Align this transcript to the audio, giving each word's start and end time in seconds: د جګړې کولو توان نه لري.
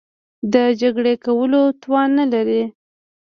د 0.53 0.55
جګړې 0.81 1.13
کولو 1.25 1.61
توان 1.81 2.09
نه 2.19 2.25
لري. 2.33 2.63